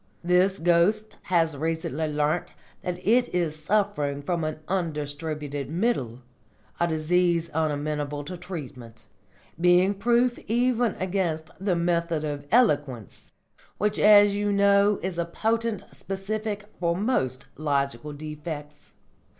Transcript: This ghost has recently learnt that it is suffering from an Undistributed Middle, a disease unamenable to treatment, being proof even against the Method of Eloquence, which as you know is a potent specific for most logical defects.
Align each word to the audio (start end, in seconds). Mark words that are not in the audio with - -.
This 0.23 0.57
ghost 0.57 1.17
has 1.25 1.55
recently 1.55 2.07
learnt 2.07 2.53
that 2.81 2.97
it 3.07 3.27
is 3.35 3.55
suffering 3.63 4.23
from 4.23 4.43
an 4.43 4.57
Undistributed 4.67 5.69
Middle, 5.69 6.23
a 6.79 6.87
disease 6.87 7.51
unamenable 7.51 8.23
to 8.23 8.35
treatment, 8.35 9.05
being 9.59 9.93
proof 9.93 10.39
even 10.47 10.95
against 10.95 11.51
the 11.59 11.75
Method 11.75 12.23
of 12.23 12.47
Eloquence, 12.51 13.29
which 13.77 13.99
as 13.99 14.33
you 14.35 14.51
know 14.51 14.99
is 15.03 15.19
a 15.19 15.25
potent 15.25 15.83
specific 15.91 16.65
for 16.79 16.97
most 16.97 17.45
logical 17.55 18.11
defects. 18.11 18.93